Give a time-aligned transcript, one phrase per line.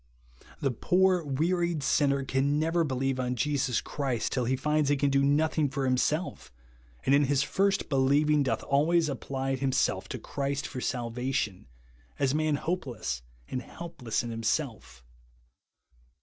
[0.61, 5.11] The poor wearied sinner can never believe on Jesus Christ till he finds he can
[5.11, 6.51] do no thing for himself,
[7.05, 11.67] and in his first believing doth always apply himself to Christ for salvation,
[12.17, 15.05] as a man hopeless and helpless in himself.